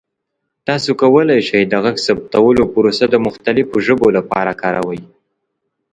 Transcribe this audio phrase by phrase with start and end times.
[0.67, 5.01] تاسو کولی شئ د غږ ثبتولو پروسه د مختلفو ژبو لپاره کاروئ.